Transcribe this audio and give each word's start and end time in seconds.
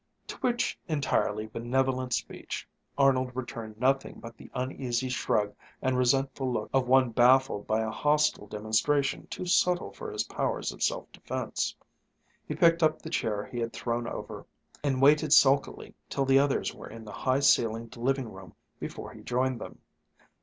To 0.25 0.35
which 0.37 0.79
entirely 0.87 1.45
benevolent 1.45 2.11
speech, 2.13 2.67
Arnold 2.97 3.35
returned 3.35 3.77
nothing 3.79 4.19
but 4.19 4.35
the 4.35 4.49
uneasy 4.55 5.09
shrug 5.09 5.53
and 5.79 5.95
resentful 5.95 6.51
look 6.51 6.71
of 6.73 6.87
one 6.87 7.11
baffled 7.11 7.67
by 7.67 7.81
a 7.81 7.91
hostile 7.91 8.47
demonstration 8.47 9.27
too 9.27 9.45
subtle 9.45 9.91
for 9.93 10.11
his 10.11 10.23
powers 10.23 10.71
of 10.71 10.81
self 10.81 11.11
defense. 11.11 11.75
He 12.47 12.55
picked 12.55 12.81
up 12.81 12.99
the 13.03 13.11
chair 13.11 13.45
he 13.45 13.59
had 13.59 13.73
thrown 13.73 14.07
over, 14.07 14.47
and 14.83 15.03
waited 15.03 15.33
sulkily 15.33 15.93
till 16.09 16.25
the 16.25 16.39
others 16.39 16.73
were 16.73 16.89
in 16.89 17.05
the 17.05 17.11
high 17.11 17.41
ceilinged 17.41 17.95
living 17.95 18.33
room 18.33 18.55
before 18.79 19.11
he 19.13 19.21
joined 19.21 19.61
them. 19.61 19.77